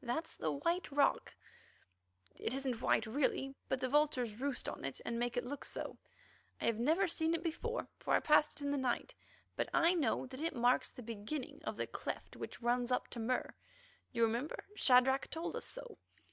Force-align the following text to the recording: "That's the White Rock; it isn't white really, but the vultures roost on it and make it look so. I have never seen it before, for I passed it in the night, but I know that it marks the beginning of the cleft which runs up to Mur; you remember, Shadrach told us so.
"That's 0.00 0.36
the 0.36 0.52
White 0.52 0.92
Rock; 0.92 1.34
it 2.36 2.54
isn't 2.54 2.80
white 2.80 3.04
really, 3.04 3.56
but 3.68 3.80
the 3.80 3.88
vultures 3.88 4.36
roost 4.40 4.68
on 4.68 4.84
it 4.84 5.00
and 5.04 5.18
make 5.18 5.36
it 5.36 5.44
look 5.44 5.64
so. 5.64 5.98
I 6.60 6.66
have 6.66 6.78
never 6.78 7.08
seen 7.08 7.34
it 7.34 7.42
before, 7.42 7.88
for 7.98 8.14
I 8.14 8.20
passed 8.20 8.52
it 8.60 8.64
in 8.64 8.70
the 8.70 8.78
night, 8.78 9.12
but 9.56 9.68
I 9.74 9.92
know 9.94 10.24
that 10.26 10.40
it 10.40 10.54
marks 10.54 10.92
the 10.92 11.02
beginning 11.02 11.62
of 11.64 11.76
the 11.76 11.88
cleft 11.88 12.36
which 12.36 12.62
runs 12.62 12.92
up 12.92 13.08
to 13.08 13.18
Mur; 13.18 13.56
you 14.12 14.22
remember, 14.22 14.66
Shadrach 14.76 15.28
told 15.32 15.56
us 15.56 15.64
so. 15.66 15.98